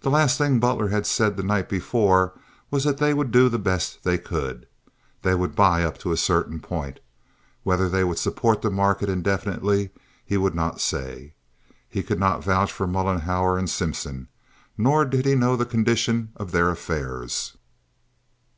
[0.00, 2.32] The last thing Butler had said the night before
[2.70, 4.66] was that they would do the best they could.
[5.20, 7.00] They would buy up to a certain point.
[7.62, 9.90] Whether they would support the market indefinitely
[10.24, 11.34] he would not say.
[11.86, 14.28] He could not vouch for Mollenhauer and Simpson.
[14.78, 17.58] Nor did he know the condition of their affairs.